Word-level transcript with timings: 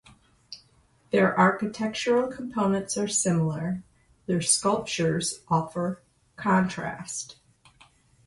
Their 1.11 1.37
architectural 1.39 2.27
components 2.27 2.97
are 2.97 3.07
similar; 3.07 3.83
their 4.25 4.41
sculptures 4.41 5.41
offer 5.47 6.01
contrast. 6.37 7.35